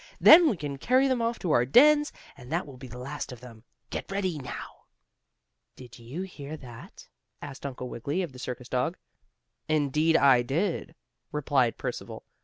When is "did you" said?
5.75-6.23